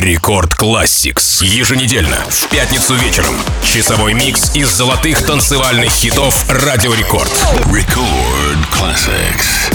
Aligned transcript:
Record 0.00 0.54
Classix. 0.54 1.42
Еженедельно, 1.42 2.16
в 2.30 2.48
пятницу 2.48 2.94
вечером. 2.94 3.34
Часовой 3.62 4.14
микс 4.14 4.56
из 4.56 4.70
золотых 4.70 5.26
танцевальных 5.26 5.92
хитов 5.92 6.42
Радио 6.48 6.94
Рекорд. 6.94 7.30
Record 7.66 8.56
Classix. 8.72 9.70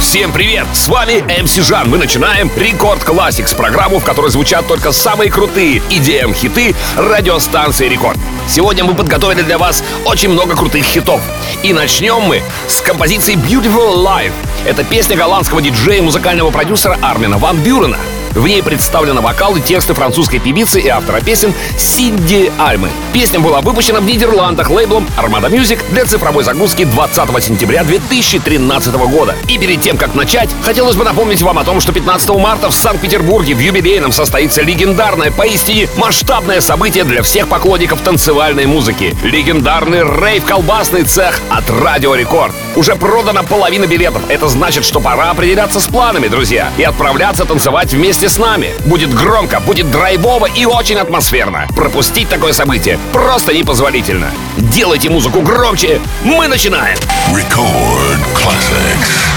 Всем 0.00 0.32
привет! 0.32 0.66
С 0.72 0.88
вами 0.88 1.22
MC 1.40 1.54
Жан. 1.54 1.88
Мы 1.88 1.98
начинаем 1.98 2.50
Record 2.56 3.04
Classix, 3.04 3.54
программу, 3.54 4.00
в 4.00 4.04
которой 4.04 4.32
звучат 4.32 4.66
только 4.66 4.90
самые 4.90 5.30
крутые 5.30 5.78
EDM 5.90 6.34
хиты 6.34 6.74
радиостанции 6.96 7.88
Рекорд. 7.88 8.18
Сегодня 8.48 8.82
мы 8.82 8.94
подготовили 8.94 9.42
для 9.42 9.58
вас 9.58 9.84
очень 10.06 10.30
много 10.30 10.56
крутых 10.56 10.82
хитов. 10.84 11.20
И 11.62 11.74
начнем 11.74 12.22
мы 12.22 12.42
с 12.66 12.80
композиции 12.80 13.34
Beautiful 13.36 14.02
Life. 14.02 14.32
Это 14.64 14.84
песня 14.84 15.16
голландского 15.16 15.60
диджея 15.60 15.98
и 15.98 16.00
музыкального 16.00 16.50
продюсера 16.50 16.98
Армина 17.02 17.36
Ван 17.36 17.58
Бюрена. 17.58 17.98
В 18.38 18.46
ней 18.46 18.62
представлены 18.62 19.20
вокал 19.20 19.56
и 19.56 19.60
тексты 19.60 19.94
французской 19.94 20.38
певицы 20.38 20.80
и 20.80 20.86
автора 20.86 21.20
песен 21.20 21.52
Синди 21.76 22.52
Альмы. 22.56 22.88
Песня 23.12 23.40
была 23.40 23.60
выпущена 23.60 23.98
в 23.98 24.04
Нидерландах 24.04 24.70
лейблом 24.70 25.08
Armada 25.18 25.50
Music 25.50 25.80
для 25.90 26.04
цифровой 26.04 26.44
загрузки 26.44 26.84
20 26.84 27.42
сентября 27.42 27.82
2013 27.82 28.94
года. 28.94 29.34
И 29.48 29.58
перед 29.58 29.80
тем, 29.80 29.96
как 29.96 30.14
начать, 30.14 30.50
хотелось 30.62 30.94
бы 30.94 31.02
напомнить 31.02 31.42
вам 31.42 31.58
о 31.58 31.64
том, 31.64 31.80
что 31.80 31.90
15 31.90 32.28
марта 32.36 32.70
в 32.70 32.74
Санкт-Петербурге 32.74 33.56
в 33.56 33.58
юбилейном 33.58 34.12
состоится 34.12 34.62
легендарное, 34.62 35.32
поистине 35.32 35.88
масштабное 35.96 36.60
событие 36.60 37.02
для 37.02 37.24
всех 37.24 37.48
поклонников 37.48 38.02
танцевальной 38.02 38.66
музыки. 38.66 39.16
Легендарный 39.24 40.02
рейв-колбасный 40.02 41.02
цех 41.02 41.40
от 41.50 41.68
Радио 41.70 42.14
Рекорд. 42.14 42.54
Уже 42.76 42.94
продана 42.94 43.42
половина 43.42 43.86
билетов. 43.86 44.22
Это 44.28 44.46
значит, 44.46 44.84
что 44.84 45.00
пора 45.00 45.30
определяться 45.30 45.80
с 45.80 45.88
планами, 45.88 46.28
друзья, 46.28 46.70
и 46.78 46.84
отправляться 46.84 47.44
танцевать 47.44 47.92
вместе 47.92 48.27
с 48.28 48.38
нами. 48.38 48.74
Будет 48.84 49.14
громко, 49.14 49.60
будет 49.60 49.90
драйвово 49.90 50.46
и 50.46 50.66
очень 50.66 50.96
атмосферно. 50.96 51.66
Пропустить 51.74 52.28
такое 52.28 52.52
событие 52.52 52.98
просто 53.12 53.54
непозволительно. 53.54 54.30
Делайте 54.56 55.10
музыку 55.10 55.40
громче. 55.40 56.00
Мы 56.22 56.48
начинаем. 56.48 56.98
Record 57.32 58.18
Classics. 58.34 59.27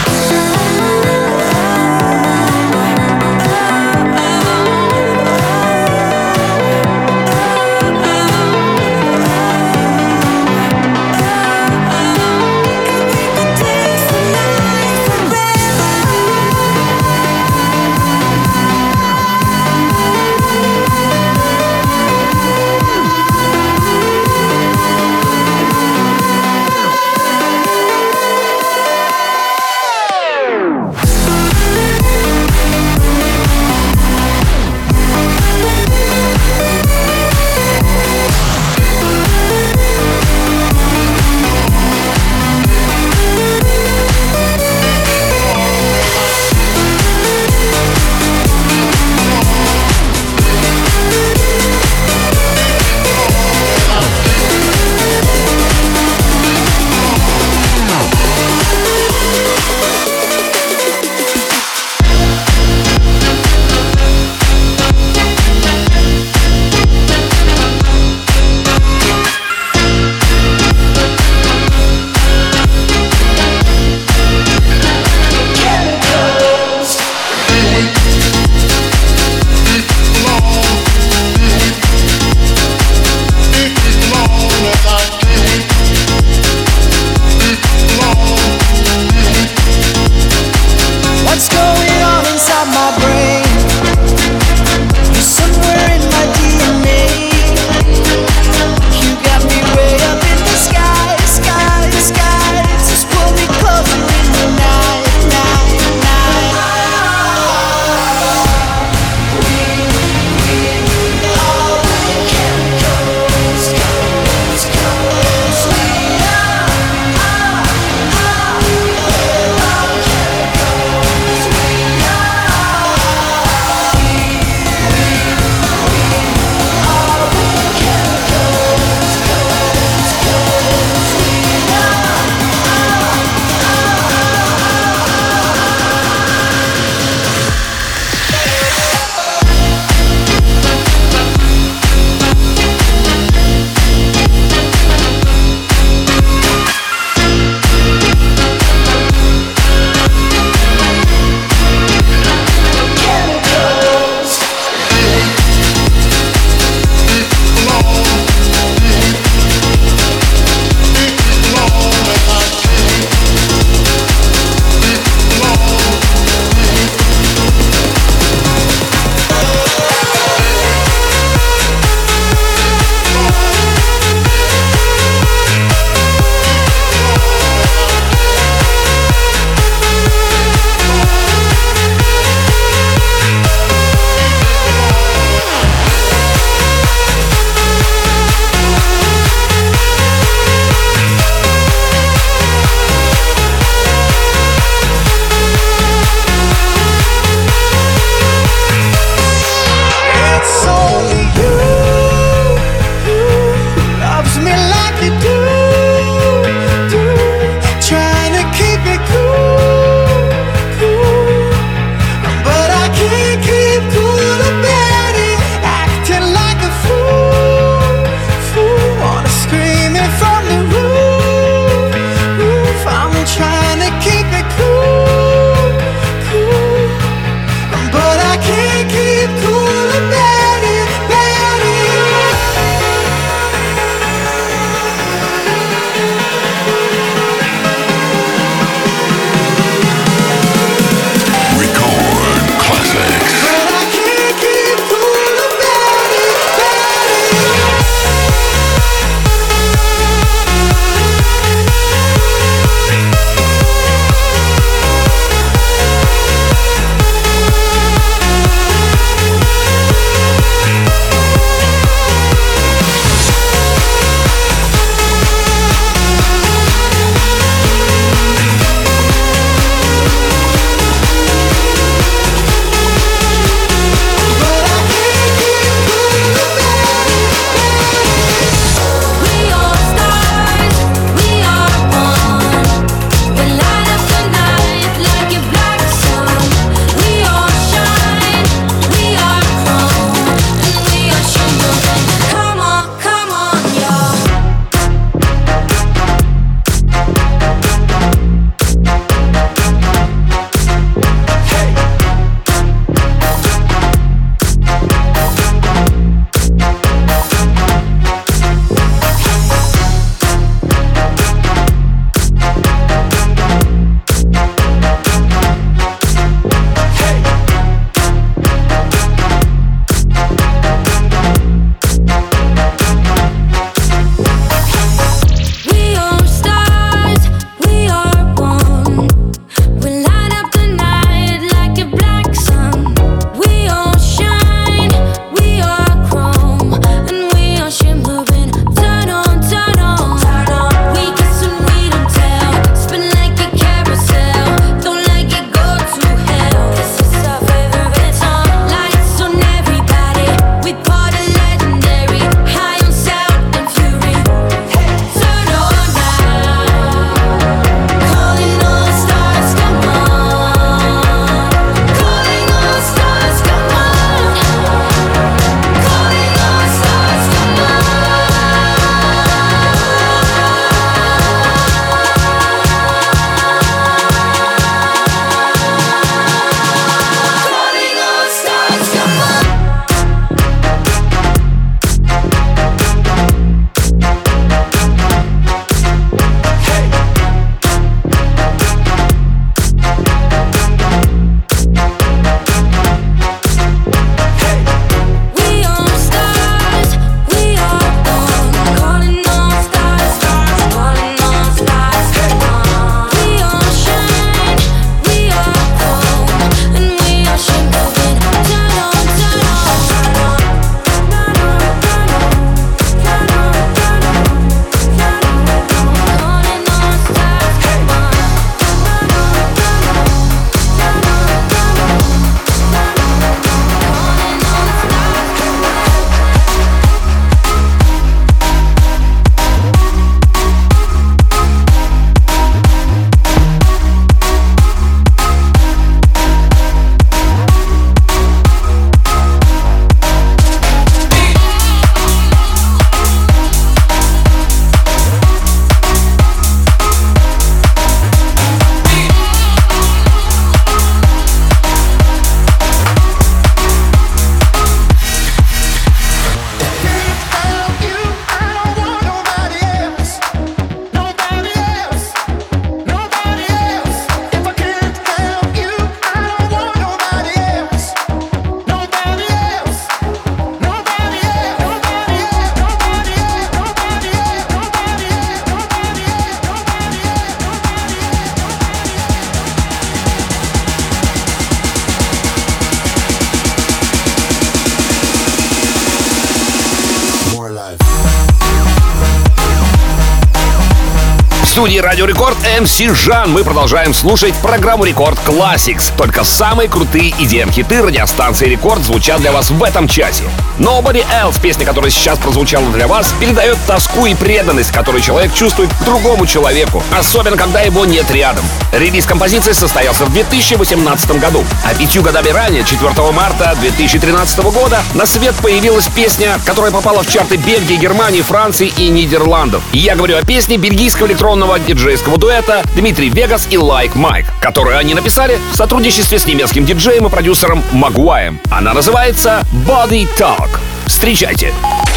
МС 492.60 492.80
Жан. 492.80 493.32
Мы 493.32 493.46
продолжаем 493.46 493.94
слушать 493.94 494.34
программу 494.42 494.84
Рекорд 494.84 495.18
Classics. 495.26 495.94
Только 495.98 496.26
самые 496.26 496.68
крутые 496.68 497.12
EDM-хиты 497.12 497.82
радиостанции 497.82 498.48
Рекорд 498.48 498.84
звучат 498.84 499.22
для 499.22 499.32
вас 499.32 499.52
в 499.52 499.64
этом 499.64 499.88
часе. 499.88 500.24
Nobody 500.60 501.06
Else, 501.24 501.42
песня, 501.42 501.66
которая 501.66 501.90
сейчас 501.90 502.20
прозвучала 502.20 502.70
для 502.72 502.88
вас, 502.88 503.14
передает 503.20 503.58
тоску 503.66 504.06
и 504.06 504.16
преданность, 504.16 504.72
которую 504.72 505.02
человек 505.02 505.34
чувствует 505.34 505.70
другому 505.86 506.28
человеку, 506.28 506.84
особенно 506.98 507.38
когда 507.38 507.62
его 507.62 507.86
нет 507.86 508.12
рядом. 508.12 508.44
Релиз 508.74 509.06
композиции 509.06 509.54
состоялся 509.54 510.06
в 510.06 510.12
2018 510.14 511.20
году, 511.20 511.44
а 511.66 511.74
пятью 511.74 512.04
годами 512.04 512.30
ранее, 512.30 512.64
4 512.64 513.12
марта 513.12 513.56
2013 513.62 514.40
года, 514.40 514.82
на 514.94 515.06
свет 515.06 515.36
появилась 515.42 515.88
песня, 515.88 516.38
которая 516.46 516.72
попала 516.72 517.02
в 517.02 517.08
чарты 517.08 517.38
Бельгии, 517.38 517.78
Германии, 517.78 518.22
Франции 518.22 518.72
и 518.78 518.90
Нидерландов. 518.90 519.64
Я 519.72 519.96
говорю 519.96 520.18
о 520.18 520.22
песне 520.22 520.58
бельгийского 520.58 521.08
электронного 521.08 521.58
диджейского 521.58 522.18
дуэта 522.18 522.41
Дмитрий 522.76 523.10
Вегас 523.10 523.48
и 523.52 523.56
like 523.56 523.96
Майк, 523.96 524.26
которую 524.40 524.78
они 524.78 524.94
написали 524.94 525.40
в 525.52 525.56
сотрудничестве 525.56 526.20
с 526.20 526.26
немецким 526.26 526.66
диджеем 526.66 527.06
и 527.06 527.10
продюсером 527.10 527.64
Магуаем. 527.72 528.40
Она 528.50 528.74
называется 528.74 529.44
Body 529.68 530.08
Talk. 530.18 530.50
Встречайте. 530.88 531.54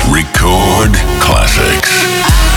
Record 0.09 0.97
Classics. 1.21 2.53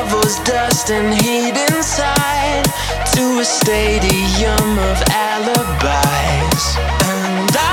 Devil's 0.00 0.38
dust 0.40 0.90
and 0.90 1.12
heat 1.12 1.56
inside 1.68 2.64
to 3.12 3.40
a 3.40 3.44
stadium 3.44 4.78
of 4.90 4.96
alibis. 5.28 6.64
And 7.04 7.52
I, 7.52 7.68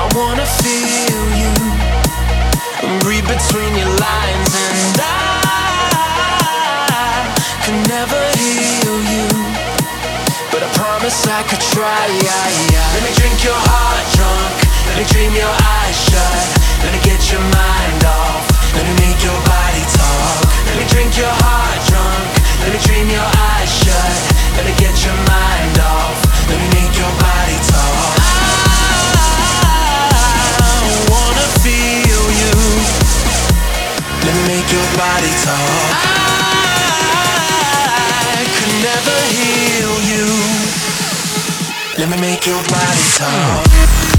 I 0.00 0.02
wanna 0.18 0.44
feel 0.60 1.24
you, 1.40 1.54
read 3.08 3.24
between 3.24 3.72
your 3.80 3.92
lines, 4.06 4.52
and 4.68 5.00
I 5.00 5.16
can 7.64 7.78
never 7.96 8.20
heal 8.40 8.98
you, 9.14 9.28
but 10.52 10.60
I 10.66 10.68
promise 10.76 11.18
I 11.26 11.42
could 11.48 11.64
try. 11.72 12.02
Let 12.92 13.02
me 13.06 13.12
drink 13.20 13.36
your 13.42 13.60
heart 13.72 14.04
drunk, 14.16 14.52
let 14.88 14.94
me 15.00 15.04
dream 15.08 15.32
your 15.32 15.54
eyes 15.80 16.11
your 23.12 23.28
eyes 23.52 23.68
shut. 23.68 24.12
Let 24.56 24.64
get 24.80 24.96
your 25.04 25.18
mind 25.28 25.78
off. 25.78 26.16
Let 26.48 26.56
me 26.56 26.68
make 26.80 26.96
your 26.96 27.12
body 27.20 27.58
talk. 27.68 28.16
I 30.56 30.96
wanna 31.12 31.46
feel 31.60 32.24
you. 32.40 32.56
Let 34.24 34.32
me 34.36 34.42
make 34.48 34.68
your 34.72 34.88
body 34.96 35.32
talk. 35.44 35.92
I 38.32 38.42
could 38.56 38.74
never 38.88 39.16
heal 39.36 39.94
you. 40.12 40.26
Let 41.98 42.08
me 42.08 42.16
make 42.20 42.46
your 42.46 42.62
body 42.72 43.04
talk. 43.20 44.11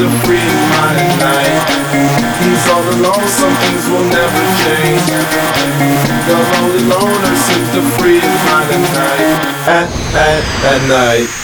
the 0.00 0.08
free 0.24 0.40
minded 0.80 1.12
night. 1.20 1.60
He's 2.40 2.64
all 2.72 2.80
alone, 2.80 3.28
some 3.28 3.52
things 3.60 3.84
will 3.90 4.08
never 4.08 4.42
change. 4.64 5.04
The 6.24 6.36
lonely 6.56 6.84
loner 6.88 7.36
sees 7.36 7.68
the 7.76 7.82
free 8.00 8.24
minded 8.48 8.80
night. 8.96 9.28
At, 9.68 9.88
at, 10.16 10.44
at 10.72 10.88
night. 10.88 11.39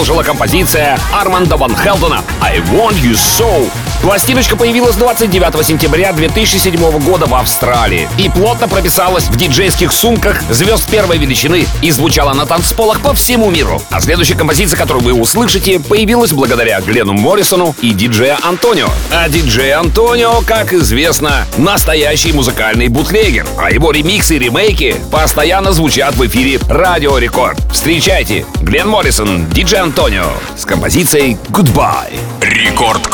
Продолжила 0.00 0.22
композиция 0.22 0.98
Арманда 1.12 1.58
Ван 1.58 1.76
Хелдена 1.76 2.24
«I 2.40 2.60
Want 2.60 3.02
You 3.02 3.12
So». 3.12 3.70
Пластиночка 4.00 4.56
появилась 4.56 4.96
29 4.96 5.66
сентября 5.66 6.14
2007 6.14 7.00
года 7.00 7.26
в 7.26 7.34
Австралии 7.34 8.08
и 8.16 8.30
плотно 8.30 8.66
прописалась 8.66 9.24
в 9.24 9.36
диджейских 9.36 9.92
сумках 9.92 10.42
звезд 10.48 10.88
первой 10.88 11.18
величины 11.18 11.66
и 11.82 11.90
звучала 11.90 12.32
на 12.32 12.46
танцполах 12.46 13.02
по 13.02 13.12
всему 13.12 13.50
миру. 13.50 13.82
А 13.90 14.00
следующая 14.00 14.36
композиция, 14.36 14.78
которую 14.78 15.04
вы 15.04 15.12
услышите, 15.12 15.78
появилась 15.78 16.32
благодаря 16.32 16.80
Глену 16.80 17.12
Моррисону 17.12 17.76
и 17.82 17.90
диджея 17.90 18.38
Антонио. 18.42 18.88
А 19.12 19.28
диджей 19.28 19.74
Антонио, 19.74 20.40
как 20.46 20.72
известно, 20.72 21.46
настоящий 21.58 22.32
музыкальный 22.32 22.88
бутлегер, 22.88 23.46
а 23.58 23.70
его 23.70 23.90
ремиксы 23.90 24.36
и 24.36 24.38
ремейки 24.38 24.96
постоянно 25.12 25.72
звучат 25.72 26.14
в 26.14 26.26
эфире 26.26 26.58
Радио 26.70 27.18
Рекорд. 27.18 27.59
Встречайте, 27.72 28.44
Глен 28.62 28.88
Моррисон, 28.88 29.46
диджей 29.48 29.80
Антонио 29.80 30.26
с 30.56 30.64
композицией 30.64 31.38
Goodbye. 31.50 32.12
Рекорд 32.40 33.06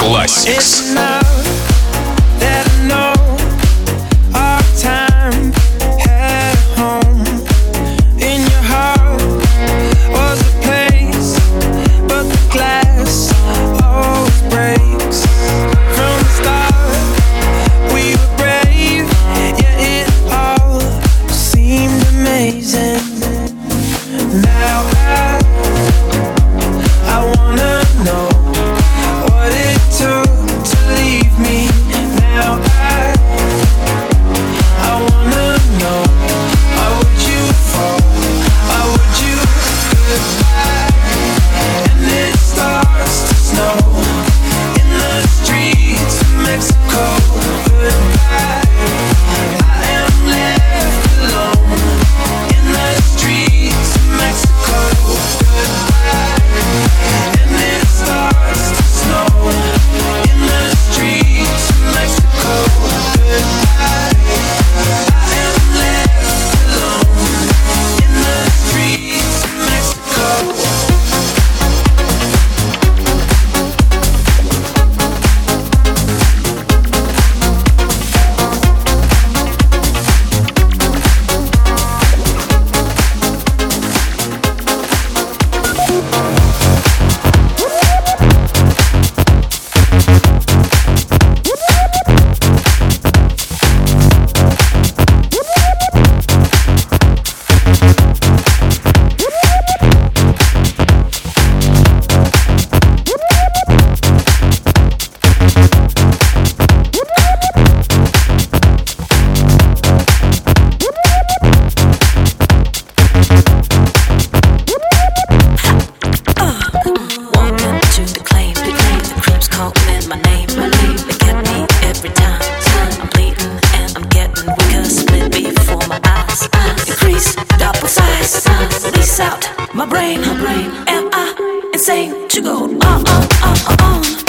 on, 132.57 132.75
on, 132.75 133.05
on, 133.07 133.29
on, 133.43 133.81
on. 133.81 134.26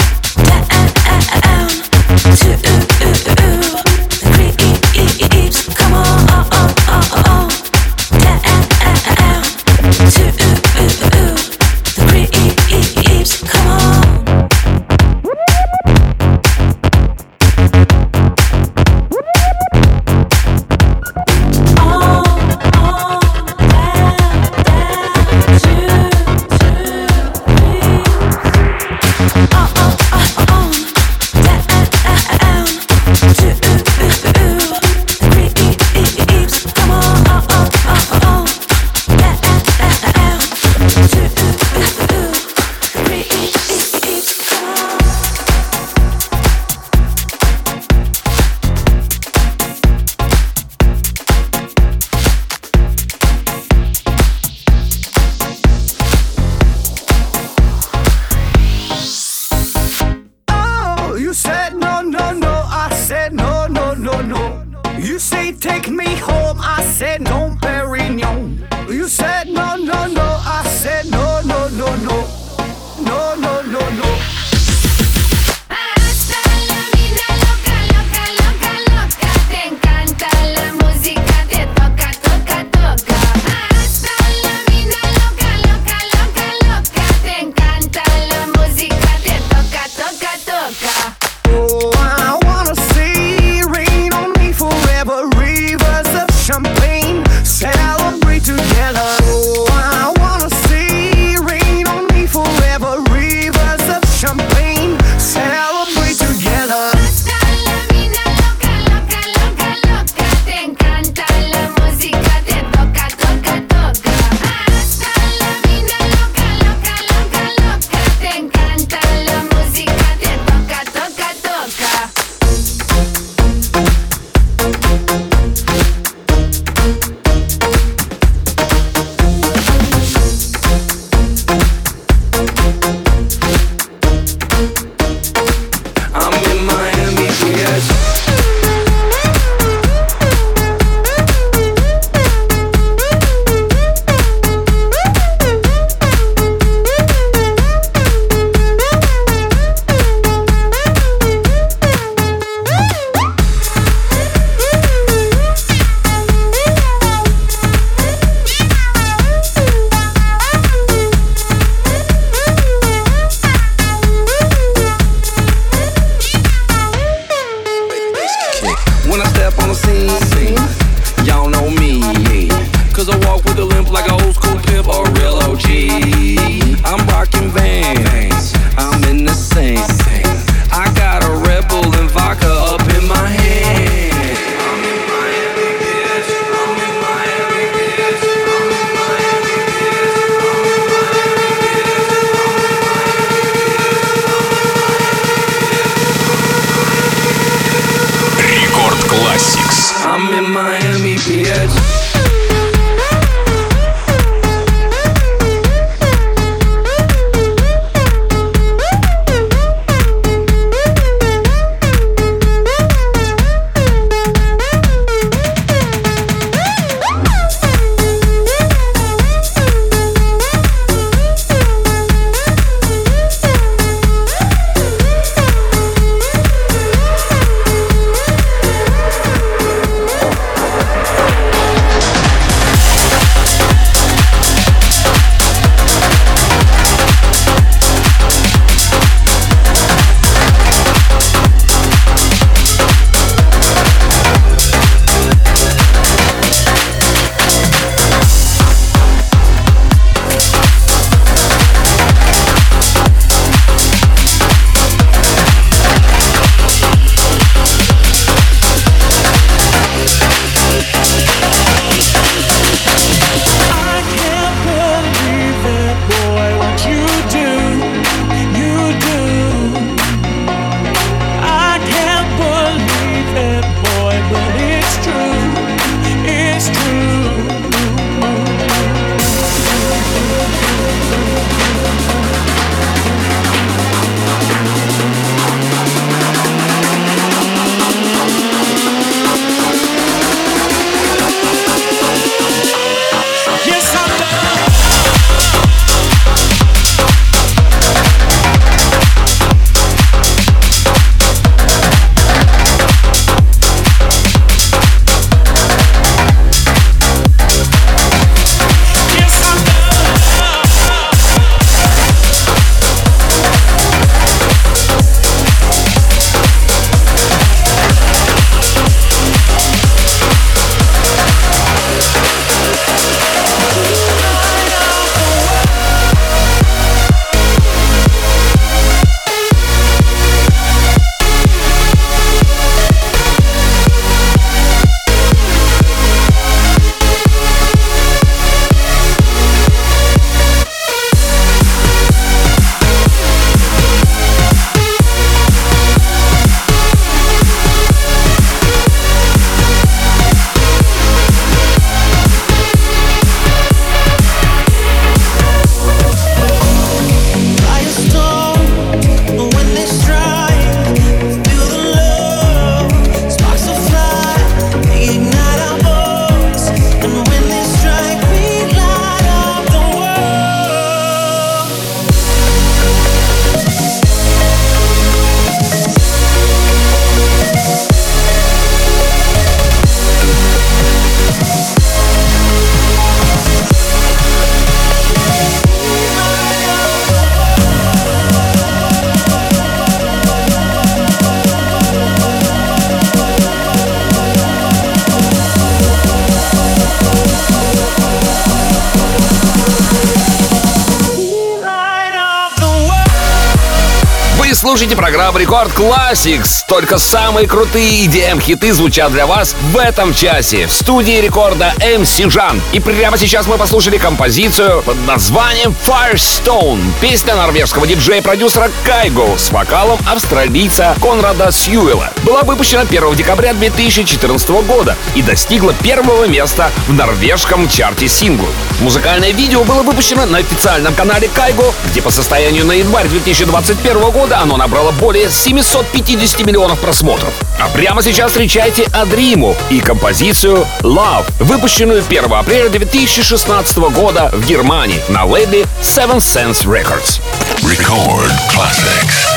Слушаете 404.88 404.96
программу 404.96 405.38
Рекорд 405.38 405.70
Classics. 405.72 406.64
Только 406.66 406.96
самые 406.98 407.46
крутые 407.46 408.06
EDM-хиты 408.06 408.72
звучат 408.72 409.12
для 409.12 409.26
вас 409.26 409.54
в 409.72 409.76
этом 409.76 410.14
часе. 410.14 410.66
В 410.66 410.72
студии 410.72 411.20
рекорда 411.20 411.74
MC 411.78 412.30
Жан. 412.30 412.58
И 412.72 412.80
прямо 412.80 413.18
сейчас 413.18 413.46
мы 413.46 413.58
послушали 413.58 413.98
композицию 413.98 414.82
под 414.82 414.96
названием 415.06 415.74
Firestone. 415.86 416.80
Песня 417.02 417.34
норвежского 417.34 417.86
диджея-продюсера 417.86 418.70
Кайго 418.84 419.36
с 419.36 419.50
вокалом 419.50 419.98
австралийца 420.10 420.96
Конрада 421.02 421.52
Сьюэла. 421.52 422.10
Была 422.22 422.42
выпущена 422.42 422.82
1 422.82 423.14
декабря 423.14 423.52
2014 423.52 424.48
года 424.66 424.96
и 425.14 425.22
достигла 425.22 425.74
первого 425.82 426.26
места 426.26 426.70
в 426.86 426.94
норвежском 426.94 427.68
чарте 427.68 428.08
синглов. 428.08 428.48
Музыкальное 428.80 429.32
видео 429.32 429.64
было 429.64 429.82
выпущено 429.82 430.24
на 430.24 430.38
официальном 430.38 430.94
канале 430.94 431.28
Кайго, 431.28 431.74
где 431.90 432.00
по 432.00 432.10
состоянию 432.10 432.64
на 432.64 432.72
январь 432.72 433.08
2021 433.08 434.10
года 434.12 434.40
оно 434.40 434.56
набрало 434.56 434.77
более 435.00 435.30
750 435.30 436.46
миллионов 436.46 436.80
просмотров. 436.80 437.32
А 437.58 437.68
прямо 437.68 438.02
сейчас 438.02 438.30
встречайте 438.30 438.84
Адриму 438.92 439.56
и 439.70 439.80
композицию 439.80 440.66
Love, 440.80 441.26
выпущенную 441.40 442.02
1 442.06 442.32
апреля 442.32 442.68
2016 442.68 443.78
года 443.78 444.30
в 444.32 444.46
Германии 444.46 445.00
на 445.08 445.24
лейбле 445.24 445.66
Seven 445.82 446.18
Sense 446.18 446.64
Records. 446.64 447.20
Record 447.62 448.32
classics. 448.54 449.28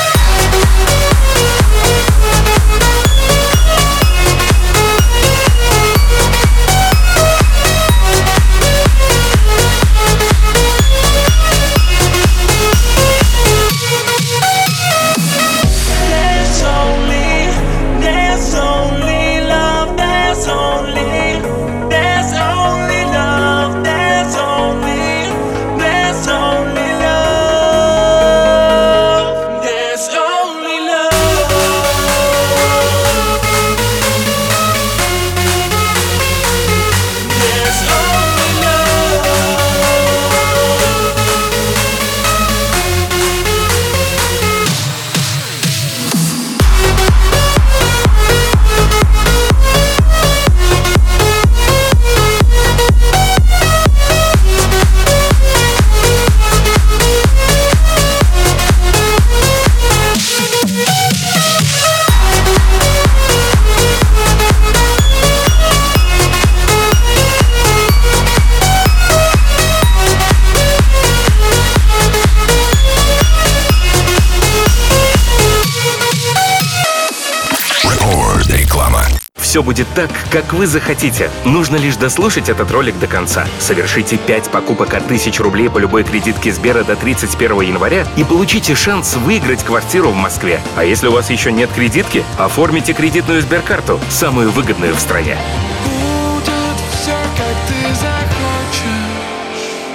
сделайте 79.82 79.86
так, 79.94 80.10
как 80.30 80.52
вы 80.52 80.66
захотите. 80.66 81.30
Нужно 81.44 81.76
лишь 81.76 81.96
дослушать 81.96 82.48
этот 82.48 82.70
ролик 82.70 82.98
до 82.98 83.06
конца. 83.06 83.46
Совершите 83.58 84.16
5 84.16 84.50
покупок 84.50 84.94
от 84.94 85.04
1000 85.04 85.42
рублей 85.42 85.68
по 85.68 85.78
любой 85.78 86.04
кредитке 86.04 86.52
Сбера 86.52 86.84
до 86.84 86.96
31 86.96 87.60
января 87.60 88.06
и 88.16 88.24
получите 88.24 88.74
шанс 88.74 89.16
выиграть 89.16 89.64
квартиру 89.64 90.10
в 90.10 90.16
Москве. 90.16 90.60
А 90.76 90.84
если 90.84 91.08
у 91.08 91.12
вас 91.12 91.30
еще 91.30 91.52
нет 91.52 91.70
кредитки, 91.74 92.24
оформите 92.38 92.92
кредитную 92.92 93.42
Сберкарту, 93.42 94.00
самую 94.10 94.50
выгодную 94.50 94.94
в 94.94 95.00
стране. 95.00 95.36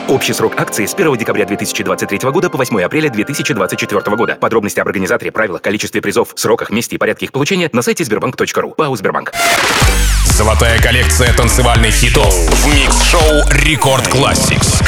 Общий 0.08 0.32
срок 0.32 0.54
акции 0.58 0.86
с 0.86 0.94
1 0.94 1.18
декабря 1.18 1.46
2023 1.46 2.32
года 2.32 2.50
по 2.50 2.58
8 2.58 2.82
апреля 2.82 3.10
2024 3.10 4.16
года. 4.16 4.38
Подробности 4.40 4.80
об 4.80 4.88
организаторе, 4.88 5.32
правилах, 5.34 5.62
количестве 5.62 6.02
призов, 6.02 6.30
сроках, 6.36 6.70
месте 6.70 6.96
и 6.96 6.98
порядке 6.98 7.26
их 7.26 7.34
получения 7.34 7.70
на 7.74 7.82
сайте 7.82 8.06
сбербанк.ру. 8.06 8.72
Пау 8.72 8.96
Сбербанк. 8.96 9.34
Золотая 10.38 10.78
коллекция 10.78 11.34
танцевальных 11.34 11.96
хитов 11.96 12.32
в 12.32 12.68
микс-шоу 12.76 13.50
«Record 13.50 14.08
Classix. 14.08 14.84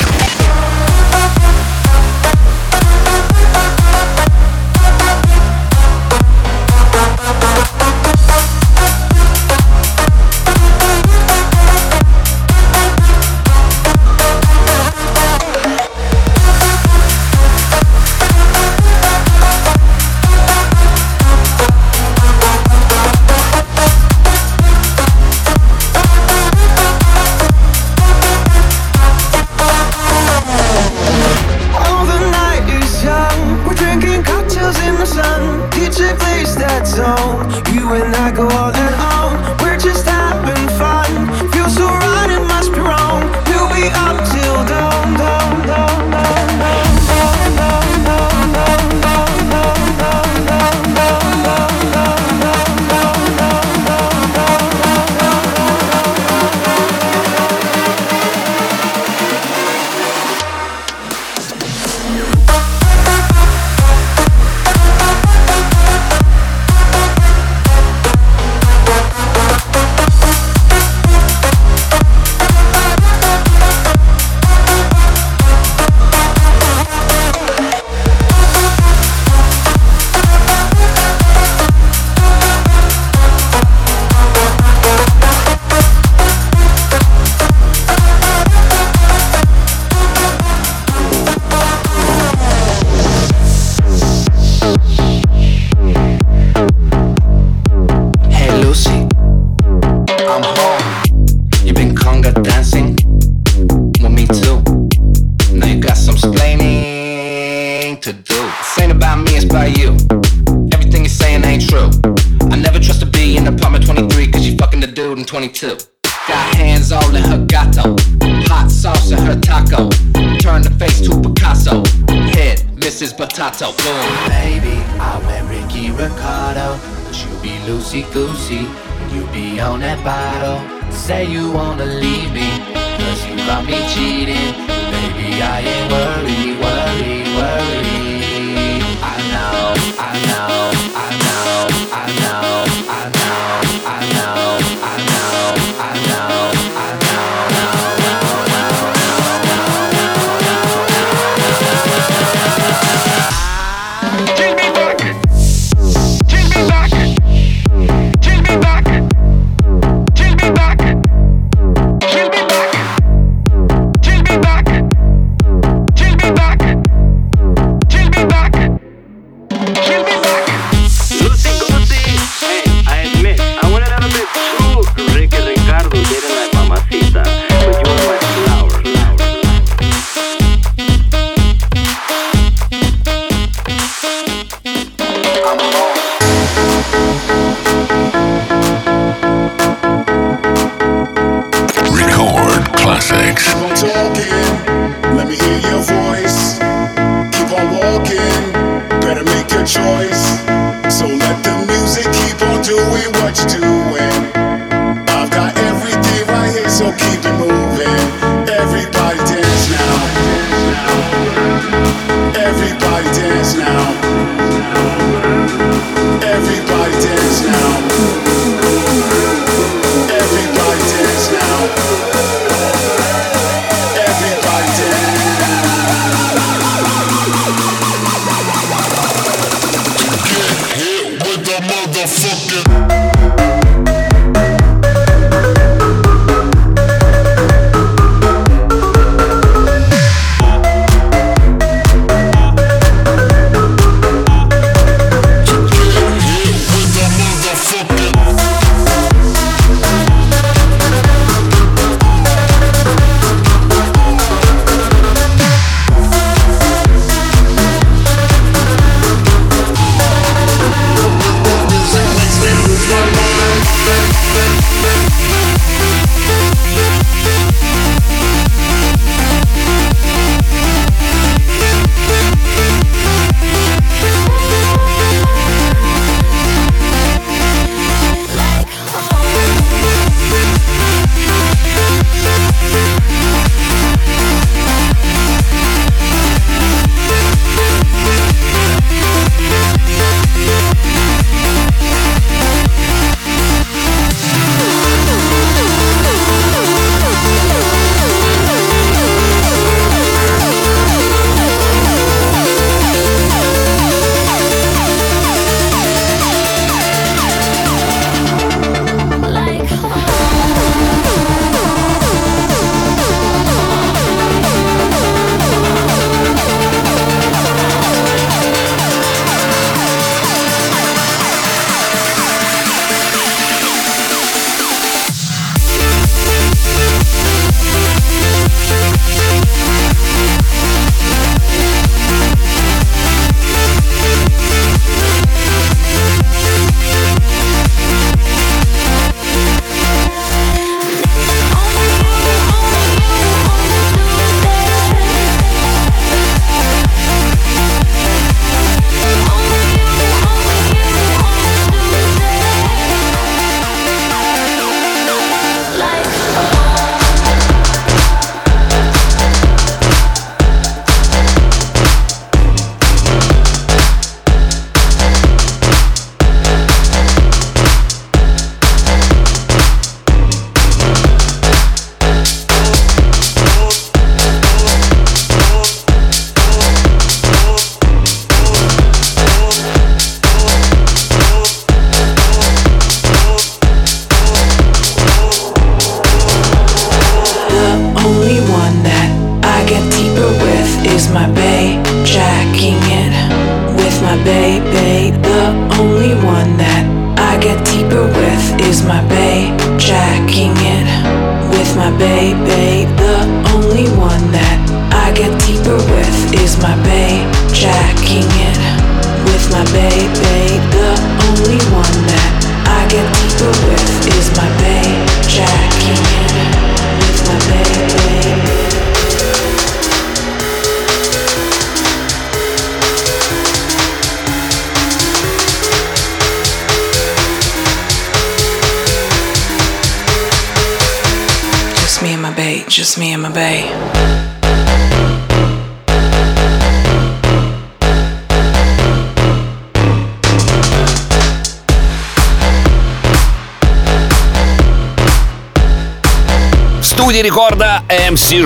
this 123.00 123.14
is 123.14 123.18
Batata 123.18 123.72
Boom. 123.78 124.30
Baby, 124.30 124.76
I 125.00 125.22
went 125.26 125.48
Ricky 125.50 125.90
Ricardo, 125.92 126.78
but 127.06 127.16
you 127.24 127.32
be 127.42 127.56
loosey 127.66 128.04
goosey, 128.12 128.68
you 129.14 129.26
be 129.32 129.60
on 129.62 129.80
that 129.80 130.04
bottle. 130.04 130.60
Say 130.92 131.26
you 131.26 131.50
wanna 131.52 131.86
leave 131.86 132.34
me, 132.34 132.50
cause 132.98 133.26
you 133.26 133.38
got 133.38 133.66
me 133.66 133.78
cheating. 133.94 134.52
Baby, 134.92 135.42
I 135.42 135.62
ain't 135.62 135.92
worried, 135.92 136.60
worried, 136.60 137.28
worried. 137.38 137.79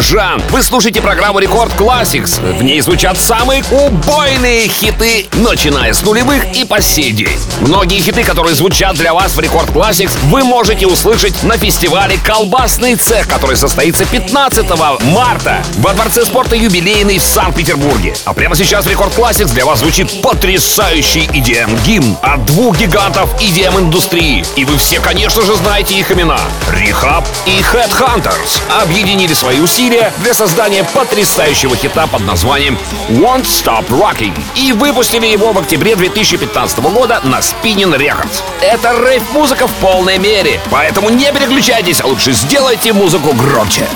Жан. 0.09 0.42
Вы 0.63 0.67
слушаете 0.67 1.01
программу 1.01 1.39
Record 1.39 1.73
Classix. 1.73 2.39
В 2.57 2.63
ней 2.63 2.79
звучат 2.79 3.17
самые 3.17 3.65
убойные 3.69 4.69
хиты, 4.69 5.27
начиная 5.33 5.91
с 5.91 6.01
нулевых 6.03 6.55
и 6.55 6.63
по 6.63 6.81
сей 6.81 7.11
день. 7.11 7.37
Многие 7.59 7.99
хиты, 7.99 8.23
которые 8.23 8.55
звучат 8.55 8.95
для 8.95 9.13
вас 9.13 9.35
в 9.35 9.41
Record 9.41 9.69
Classix, 9.71 10.17
вы 10.29 10.45
можете 10.45 10.87
услышать 10.87 11.43
на 11.43 11.57
фестивале 11.57 12.17
«Колбасный 12.23 12.95
цех», 12.95 13.27
который 13.27 13.57
состоится 13.57 14.05
15 14.05 14.65
марта 15.03 15.61
во 15.79 15.91
Дворце 15.91 16.23
спорта 16.23 16.55
«Юбилейный» 16.55 17.19
в 17.19 17.23
Санкт-Петербурге. 17.23 18.15
А 18.23 18.33
прямо 18.33 18.55
сейчас 18.55 18.85
в 18.85 18.89
Record 18.89 19.11
Classix 19.17 19.53
для 19.53 19.65
вас 19.65 19.79
звучит 19.79 20.21
потрясающий 20.21 21.25
EDM-гимн 21.25 22.15
от 22.21 22.45
двух 22.45 22.77
гигантов 22.77 23.29
EDM-индустрии. 23.41 24.45
И 24.55 24.63
вы 24.63 24.77
все, 24.77 25.01
конечно 25.01 25.41
же, 25.41 25.57
знаете 25.57 25.99
их 25.99 26.09
имена. 26.09 26.39
Рехаб 26.71 27.25
и 27.45 27.59
Headhunters 27.59 28.61
объединили 28.81 29.33
свои 29.33 29.59
усилия 29.59 30.13
для 30.23 30.33
создания 30.33 30.52
потрясающего 30.93 31.75
хита 31.75 32.05
под 32.07 32.21
названием 32.21 32.77
Won't 33.09 33.43
Stop 33.43 33.87
Rocking 33.89 34.39
и 34.55 34.71
выпустили 34.71 35.25
его 35.25 35.51
в 35.51 35.57
октябре 35.57 35.95
2015 35.95 36.79
года 36.79 37.19
на 37.23 37.39
Spinning 37.39 37.97
Records. 37.97 38.43
Это 38.61 38.93
рейв-музыка 39.03 39.67
в 39.67 39.73
полной 39.75 40.19
мере, 40.19 40.59
поэтому 40.69 41.09
не 41.09 41.31
переключайтесь, 41.31 42.01
а 42.01 42.07
лучше 42.07 42.33
сделайте 42.33 42.93
музыку 42.93 43.33
громче. 43.33 43.87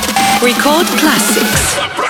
Record 0.42 0.88
Classics. 1.00 2.07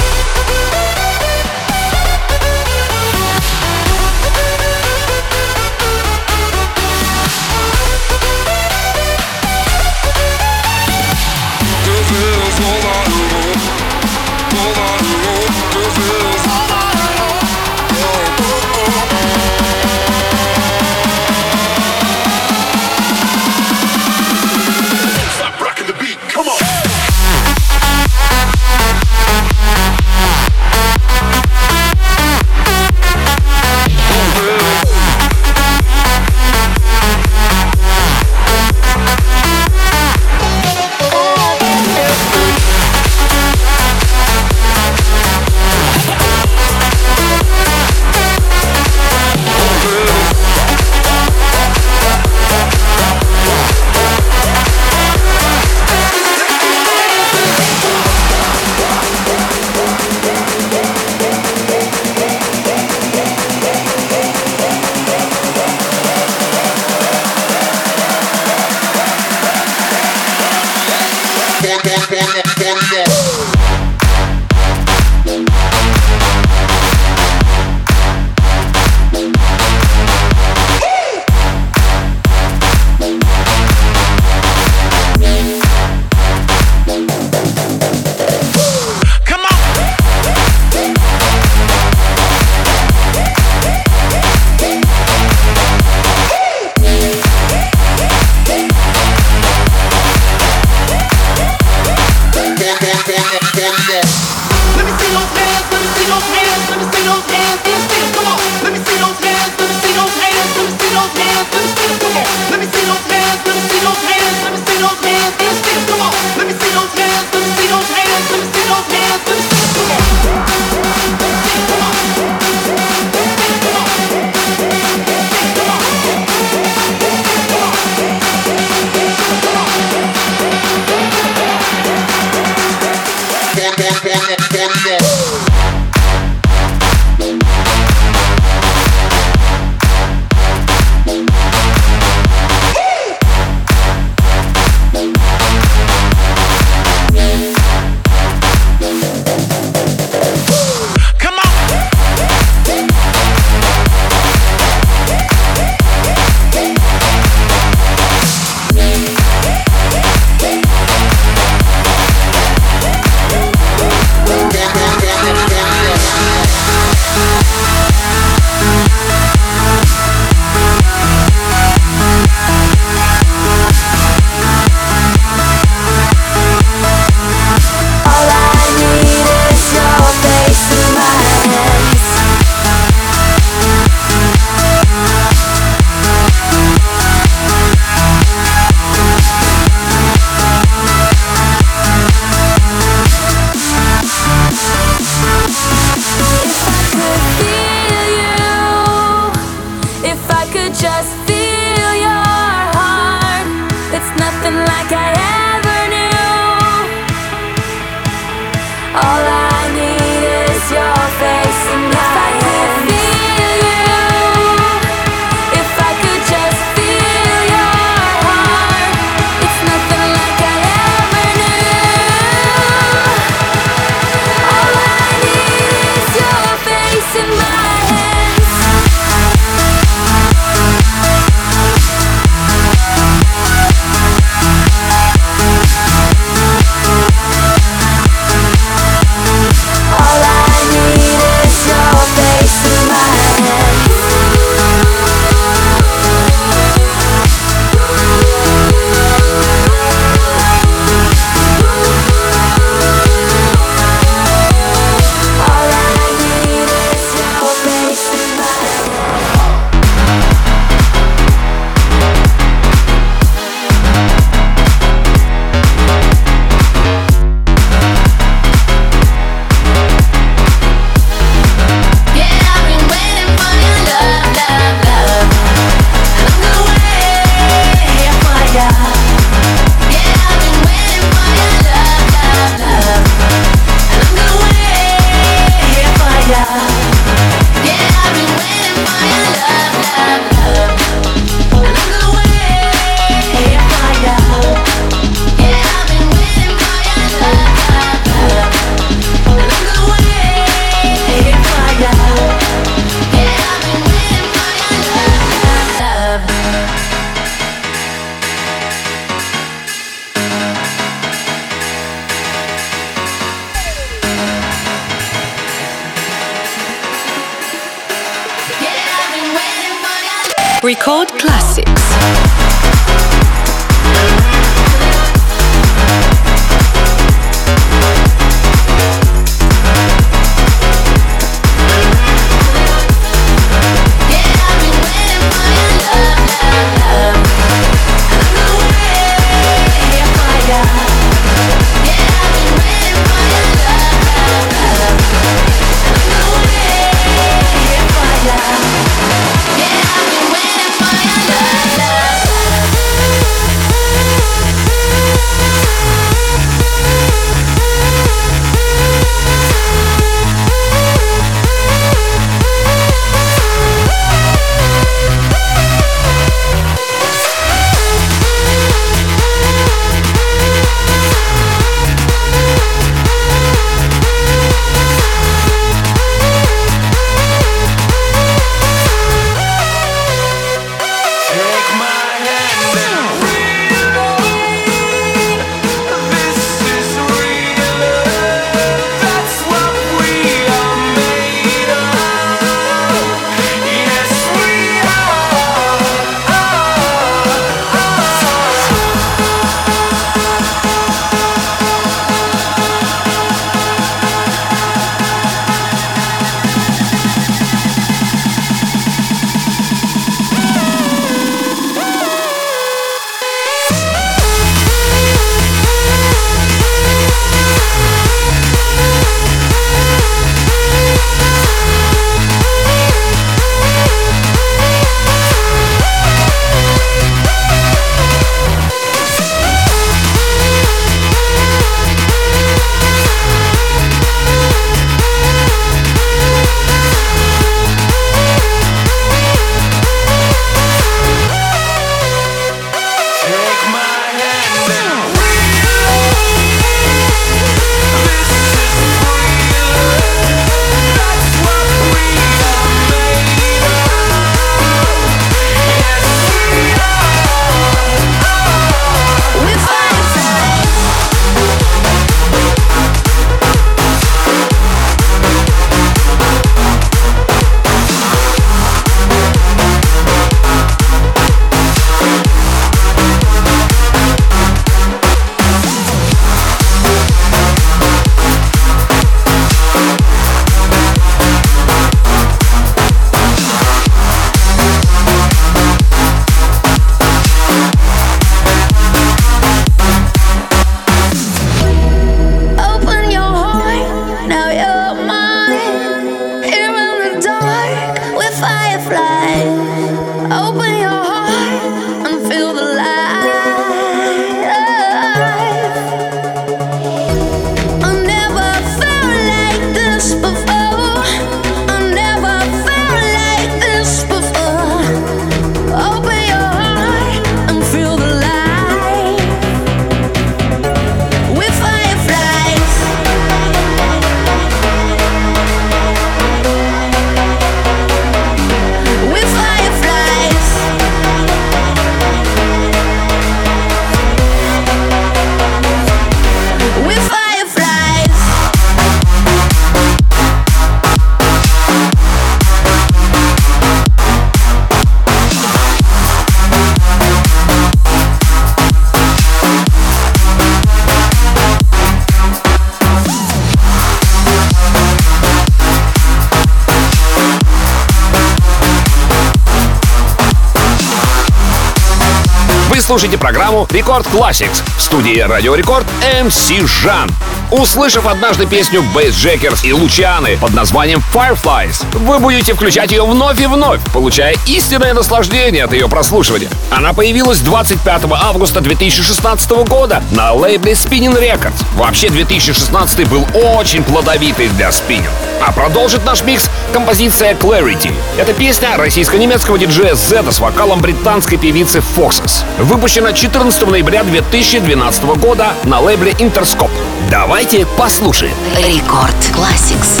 Слушаете 562.96 563.18
программу 563.18 563.66
Рекорд 563.68 564.06
Classics 564.06 564.62
в 564.78 564.80
студии 564.80 565.20
Радио 565.20 565.54
Рекорд 565.54 565.84
MC 566.18 566.66
Жан. 566.66 567.10
Услышав 567.50 568.06
однажды 568.06 568.46
песню 568.46 568.82
Bass 568.94 569.10
Jackers 569.10 569.66
и 569.66 569.72
Лучаны 569.74 570.38
под 570.38 570.54
названием 570.54 571.02
Fireflies, 571.12 571.84
вы 571.92 572.18
будете 572.20 572.54
включать 572.54 572.92
ее 572.92 573.04
вновь 573.04 573.38
и 573.38 573.44
вновь, 573.44 573.82
получая 573.92 574.34
истинное 574.46 574.94
наслаждение 574.94 575.64
от 575.64 575.74
ее 575.74 575.90
прослушивания. 575.90 576.48
Она 576.70 576.94
появилась 576.94 577.40
25 577.40 578.04
августа 578.12 578.62
2016 578.62 579.50
года 579.68 580.02
на 580.12 580.32
лейбле 580.32 580.72
Spinning 580.72 581.20
Records. 581.20 581.62
Вообще 581.74 582.08
2016 582.08 583.06
был 583.10 583.26
очень 583.34 583.84
плодовитый 583.84 584.48
для 584.48 584.72
спиннинг. 584.72 585.12
А 585.40 585.52
продолжит 585.52 586.04
наш 586.04 586.22
микс 586.22 586.50
композиция 586.72 587.34
Clarity. 587.34 587.94
Это 588.18 588.32
песня 588.32 588.76
российско-немецкого 588.76 589.58
диджея 589.58 589.94
Зеда 589.94 590.32
с 590.32 590.40
вокалом 590.40 590.80
британской 590.80 591.38
певицы 591.38 591.82
Foxes. 591.96 592.44
Выпущена 592.58 593.12
14 593.12 593.66
ноября 593.66 594.02
2012 594.04 595.04
года 595.20 595.48
на 595.64 595.80
лейбле 595.80 596.12
Interscope. 596.12 596.70
Давайте 597.10 597.66
послушаем. 597.78 598.34
Рекорд 598.56 599.16
Classics. 599.32 600.00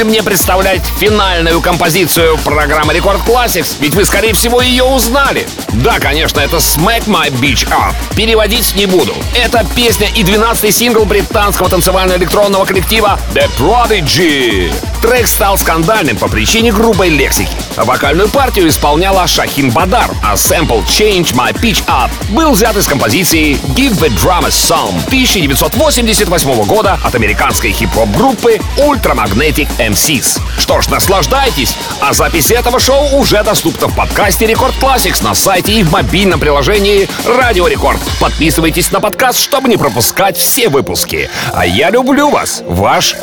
Знаю, 0.00 0.04
стоит 0.04 0.04
ли 0.04 0.04
мне 0.04 0.22
представлять 0.22 0.82
финальную 0.98 1.60
композицию 1.60 2.38
программы 2.38 2.94
Рекорд 2.94 3.20
Classics, 3.26 3.76
ведь 3.80 3.94
вы, 3.94 4.04
скорее 4.04 4.32
всего, 4.32 4.60
ее 4.60 4.84
узнали. 4.84 5.46
Да, 5.68 5.98
конечно, 5.98 6.40
это 6.40 6.56
Smack 6.56 7.06
My 7.06 7.30
Beach 7.30 7.68
Up. 7.68 7.94
Переводить 8.14 8.74
не 8.76 8.86
буду. 8.86 9.14
Это 9.34 9.64
песня 9.76 10.08
и 10.14 10.22
12-й 10.22 10.72
сингл 10.72 11.04
британского 11.04 11.68
танцевально-электронного 11.68 12.64
коллектива 12.64 13.18
The 13.34 13.48
Prodigy. 13.58 14.72
Трек 15.00 15.26
стал 15.26 15.56
скандальным 15.56 16.18
по 16.18 16.28
причине 16.28 16.72
грубой 16.72 17.08
лексики. 17.08 17.50
Вокальную 17.76 18.28
партию 18.28 18.68
исполняла 18.68 19.26
Шахин 19.26 19.70
Бадар, 19.70 20.10
а 20.22 20.36
сэмпл 20.36 20.80
Change 20.80 21.34
My 21.34 21.54
Pitch 21.54 21.82
Up 21.86 22.10
был 22.28 22.52
взят 22.52 22.76
из 22.76 22.86
композиции 22.86 23.54
Give 23.74 23.92
the 23.92 24.08
Drum 24.08 24.44
a 24.44 24.50
Song 24.50 25.02
1988 25.06 26.64
года 26.64 26.98
от 27.02 27.14
американской 27.14 27.72
хип-хоп 27.72 28.10
группы 28.10 28.58
Ultramagnetic 28.76 29.68
MCs. 29.78 30.38
Что 30.58 30.82
ж, 30.82 30.88
наслаждайтесь, 30.88 31.74
а 32.02 32.12
запись 32.12 32.50
этого 32.50 32.78
шоу 32.78 33.16
уже 33.16 33.42
доступна 33.42 33.86
в 33.86 33.96
подкасте 33.96 34.46
Record 34.46 34.74
Classix 34.76 35.24
на 35.24 35.34
сайте 35.34 35.72
и 35.72 35.82
в 35.82 35.90
мобильном 35.90 36.40
приложении 36.40 37.08
Радио 37.24 37.66
Рекорд. 37.68 38.00
Подписывайтесь 38.20 38.90
на 38.90 39.00
подкаст, 39.00 39.38
чтобы 39.38 39.70
не 39.70 39.78
пропускать 39.78 40.36
все 40.36 40.68
выпуски. 40.68 41.30
А 41.54 41.64
я 41.64 41.90
люблю 41.90 42.28
вас, 42.28 42.62
ваш 42.66 43.14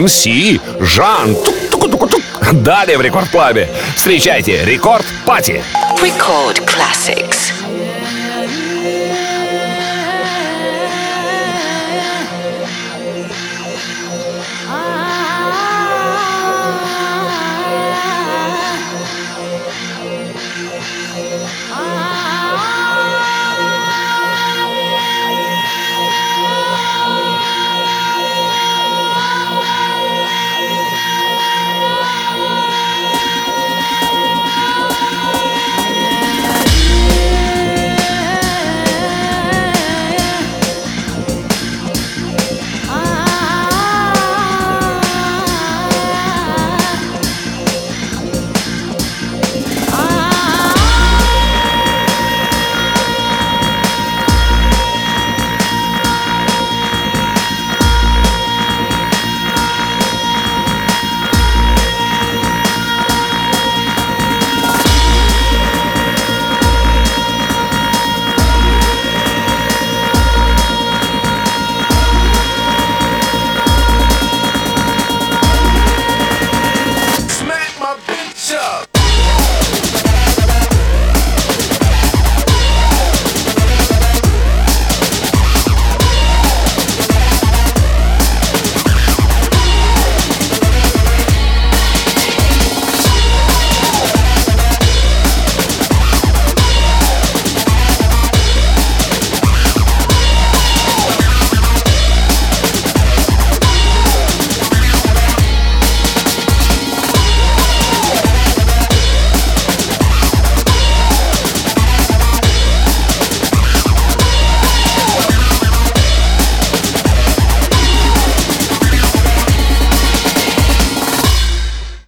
MC 0.00 0.26
Жан. 0.80 1.19
Тук-тук-тук-тук. 1.70 2.22
Далее 2.52 2.96
в 2.96 3.02
Record 3.02 3.28
Club 3.28 3.55
е. 3.55 3.68
Встречайте 3.94 4.64
Record 4.64 5.04
Party. 5.26 5.62
Record 6.02 6.69